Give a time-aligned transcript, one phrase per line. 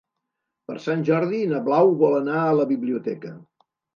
[0.69, 3.37] Per Sant Jordi na Blau vol anar a la biblioteca.